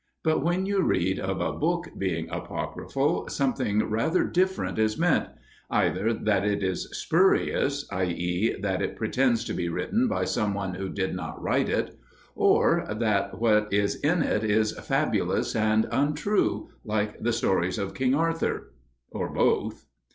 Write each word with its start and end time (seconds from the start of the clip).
But 0.23 0.43
when 0.43 0.65
you 0.65 0.81
read 0.81 1.19
of 1.19 1.39
a 1.41 1.53
book 1.53 1.89
being 1.95 2.27
apocryphal, 2.31 3.27
something 3.27 3.87
rather 3.87 4.23
different 4.23 4.79
is 4.79 4.97
meant: 4.97 5.29
either 5.69 6.11
that 6.11 6.43
it 6.43 6.63
is 6.63 6.89
"spurious," 6.91 7.85
i.e. 7.91 8.55
that 8.63 8.81
it 8.81 8.95
pretends 8.95 9.43
to 9.43 9.53
be 9.53 9.69
written 9.69 10.07
by 10.07 10.25
someone 10.25 10.73
who 10.73 10.89
did 10.89 11.13
not 11.13 11.39
write 11.39 11.69
it; 11.69 11.99
or 12.33 12.83
that 12.91 13.37
what 13.39 13.71
is 13.71 13.93
in 13.97 14.23
it 14.23 14.43
is 14.43 14.71
fabulous 14.79 15.55
and 15.55 15.87
untrue, 15.91 16.71
like 16.83 17.19
the 17.21 17.31
stories 17.31 17.77
of 17.77 17.93
King 17.93 18.15
Arthur; 18.15 18.73
or 19.11 19.31
both. 19.31 19.85